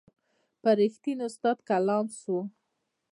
پر 0.61 0.75
رښتین 0.81 1.19
استاد 1.27 1.57
کلام 1.69 2.05
سو 2.19 2.35